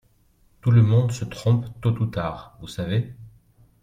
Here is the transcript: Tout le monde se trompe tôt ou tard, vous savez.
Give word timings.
Tout 0.61 0.71
le 0.71 0.81
monde 0.81 1.11
se 1.11 1.25
trompe 1.25 1.67
tôt 1.79 1.91
ou 2.01 2.07
tard, 2.07 2.57
vous 2.59 2.67
savez. 2.67 3.13